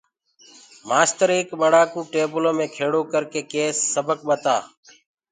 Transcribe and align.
مآستر 0.87 1.29
ايڪ 1.35 1.47
ٻڙآ 1.59 1.83
ڪو 1.93 1.99
ٽيبلو 2.13 2.51
مي 2.57 2.67
کِيڙو 2.75 3.01
ڪرڪي 3.11 3.41
ڪيس 3.51 3.75
سبڪ 3.93 4.17
ٻتآ 4.27 4.57